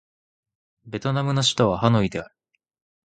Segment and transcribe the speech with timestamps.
[0.87, 2.35] ベトナムの首都はハノイである